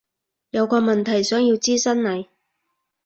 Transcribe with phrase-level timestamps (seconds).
[0.49, 2.27] 有個問題想要諮詢你